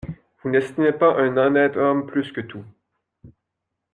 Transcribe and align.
Vous 0.41 0.49
n’estimez 0.49 0.93
pas 0.93 1.13
un 1.19 1.37
honnête 1.37 1.77
homme 1.77 2.07
plus 2.07 2.31
que 2.31 2.41
tout. 2.41 2.65